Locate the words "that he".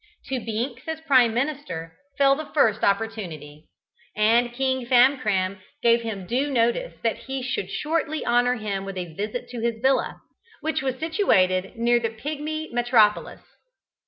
7.03-7.43